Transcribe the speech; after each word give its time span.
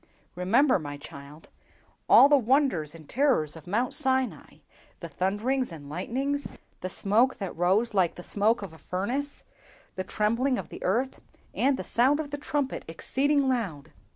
"Remember, 0.33 0.79
my 0.79 0.97
child, 0.97 1.49
all 2.09 2.27
the 2.27 2.35
wonders 2.35 2.95
and 2.95 3.07
terrors 3.07 3.55
of 3.55 3.67
Mount 3.67 3.93
Sinai—the 3.93 5.07
thunders 5.07 5.71
and 5.71 5.89
lightnings, 5.89 6.47
the 6.79 6.89
smoke 6.89 7.37
that 7.37 7.55
rose 7.55 7.93
like 7.93 8.15
the 8.15 8.23
smoke 8.23 8.63
of 8.63 8.73
a 8.73 8.79
furnace, 8.79 9.43
the 9.93 10.03
trembling 10.03 10.57
of 10.57 10.69
the 10.69 10.81
earth, 10.83 11.19
and 11.53 11.77
the 11.77 11.83
sound 11.83 12.19
of 12.19 12.31
the 12.31 12.39
trumpet 12.39 12.83
exceeding 12.87 13.47
loud! 13.47 13.91